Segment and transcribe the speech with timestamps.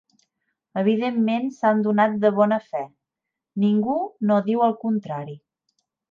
[0.81, 2.81] Evidentment s'han donat de bona fe,
[3.65, 3.97] ningú
[4.31, 5.37] no diu el contrari.